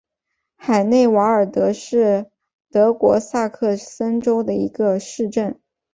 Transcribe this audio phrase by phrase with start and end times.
[0.57, 2.31] 海内瓦尔德是
[2.71, 5.59] 德国萨克森州的一个市镇。